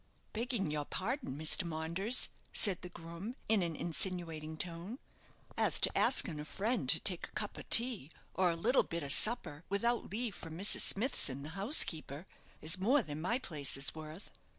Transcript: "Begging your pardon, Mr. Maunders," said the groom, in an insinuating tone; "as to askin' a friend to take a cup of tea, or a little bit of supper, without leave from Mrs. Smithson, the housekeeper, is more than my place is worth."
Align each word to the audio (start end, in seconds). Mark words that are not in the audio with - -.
"Begging 0.33 0.71
your 0.71 0.85
pardon, 0.85 1.37
Mr. 1.37 1.63
Maunders," 1.63 2.29
said 2.51 2.81
the 2.81 2.89
groom, 2.89 3.35
in 3.47 3.61
an 3.61 3.75
insinuating 3.75 4.57
tone; 4.57 4.97
"as 5.55 5.77
to 5.77 5.91
askin' 5.95 6.39
a 6.39 6.45
friend 6.45 6.89
to 6.89 6.99
take 6.99 7.27
a 7.27 7.31
cup 7.33 7.55
of 7.55 7.69
tea, 7.69 8.09
or 8.33 8.49
a 8.49 8.55
little 8.55 8.81
bit 8.81 9.03
of 9.03 9.13
supper, 9.13 9.63
without 9.69 10.09
leave 10.09 10.33
from 10.33 10.57
Mrs. 10.57 10.81
Smithson, 10.81 11.43
the 11.43 11.49
housekeeper, 11.49 12.25
is 12.63 12.79
more 12.79 13.03
than 13.03 13.21
my 13.21 13.37
place 13.37 13.77
is 13.77 13.93
worth." 13.93 14.31